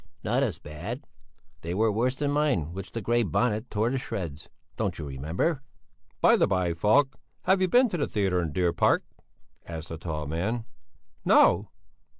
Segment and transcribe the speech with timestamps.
[0.23, 1.05] "Not as bad?
[1.61, 4.49] They were worse than mine which the Grey Bonnet tore to shreds.
[4.75, 5.61] Don't you remember?"
[6.21, 9.03] "By the by, Falk, have you been to the theatre in the Deer Park?"
[9.67, 10.65] asked the tall man.
[11.23, 11.69] "No!"